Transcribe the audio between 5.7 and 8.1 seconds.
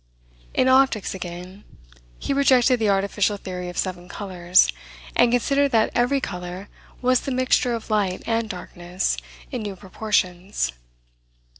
that every color was the mixture of